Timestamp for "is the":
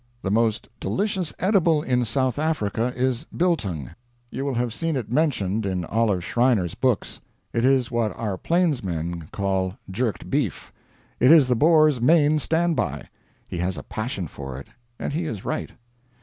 11.29-11.55